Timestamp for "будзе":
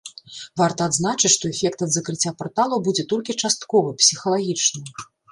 2.87-3.03